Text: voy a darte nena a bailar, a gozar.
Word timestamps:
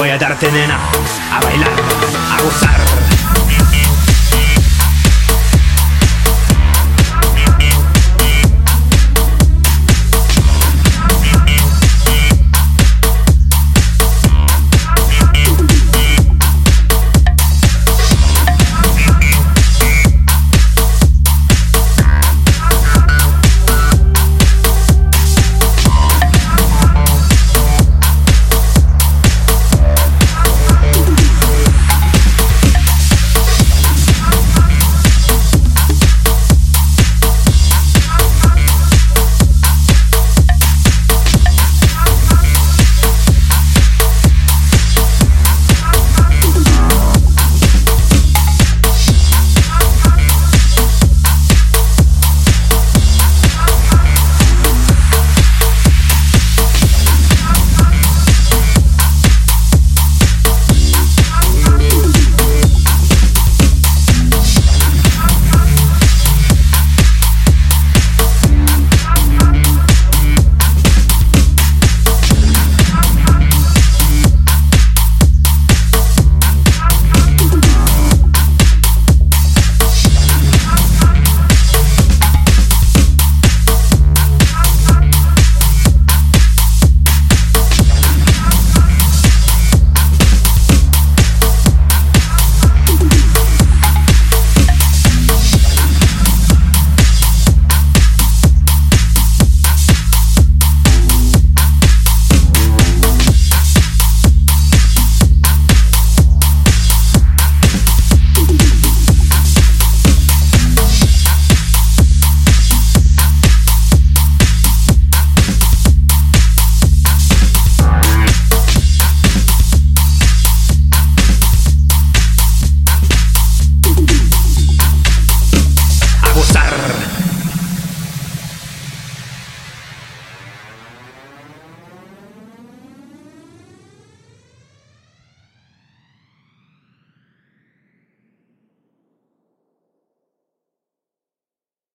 voy 0.00 0.08
a 0.08 0.16
darte 0.16 0.50
nena 0.50 0.80
a 1.30 1.40
bailar, 1.40 1.68
a 2.32 2.42
gozar. 2.42 3.09